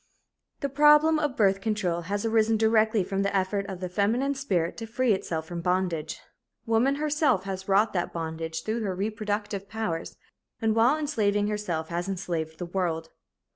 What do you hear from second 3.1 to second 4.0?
the effort of the